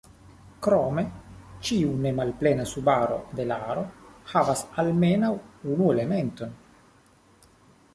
[0.67, 1.03] Krome,
[1.67, 3.87] ĉiu ne malplena subaro de la aro
[4.35, 5.35] havas almenaŭ
[5.75, 6.61] unu elementon.